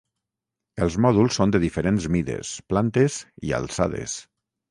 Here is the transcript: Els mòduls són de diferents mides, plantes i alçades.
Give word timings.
Els 0.85 0.95
mòduls 1.05 1.35
són 1.39 1.53
de 1.55 1.61
diferents 1.65 2.07
mides, 2.15 2.53
plantes 2.73 3.21
i 3.49 3.53
alçades. 3.59 4.19